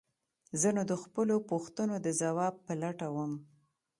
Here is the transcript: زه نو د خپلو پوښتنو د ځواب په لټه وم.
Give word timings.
زه 0.59 0.69
نو 0.75 0.81
د 0.91 0.93
خپلو 1.03 1.35
پوښتنو 1.49 1.95
د 2.05 2.07
ځواب 2.21 2.53
په 2.65 2.73
لټه 2.81 3.07
وم. 3.15 3.33